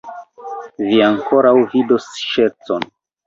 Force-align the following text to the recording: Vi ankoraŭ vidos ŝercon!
Vi 0.85 1.01
ankoraŭ 1.09 1.53
vidos 1.75 2.09
ŝercon! 2.23 2.89